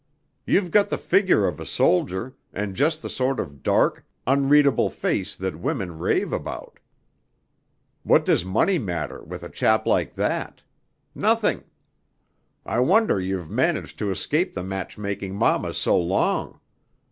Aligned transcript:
You've 0.47 0.71
got 0.71 0.89
the 0.89 0.97
figure 0.97 1.47
of 1.47 1.59
a 1.59 1.65
soldier, 1.67 2.33
and 2.51 2.73
just 2.75 3.03
the 3.03 3.07
sort 3.07 3.39
of 3.39 3.61
dark, 3.61 4.03
unreadable 4.25 4.89
face 4.89 5.35
that 5.35 5.59
women 5.59 5.99
rave 5.99 6.33
about. 6.33 6.79
What 8.01 8.25
does 8.25 8.43
money 8.43 8.79
matter 8.79 9.21
with 9.23 9.43
a 9.43 9.49
chap 9.49 9.85
like 9.85 10.15
that? 10.15 10.63
Nothing. 11.13 11.65
I 12.65 12.79
wonder 12.79 13.21
you've 13.21 13.51
managed 13.51 13.99
to 13.99 14.09
escape 14.09 14.55
the 14.55 14.63
matchmaking 14.63 15.37
mammas 15.37 15.77
so 15.77 15.99
long. 15.99 16.59